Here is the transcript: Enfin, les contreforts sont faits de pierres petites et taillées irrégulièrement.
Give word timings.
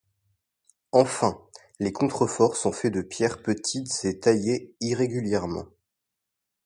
Enfin, 0.93 1.39
les 1.79 1.93
contreforts 1.93 2.55
sont 2.57 2.71
faits 2.71 2.91
de 2.91 3.03
pierres 3.03 3.43
petites 3.43 4.03
et 4.03 4.19
taillées 4.19 4.73
irrégulièrement. 4.81 5.67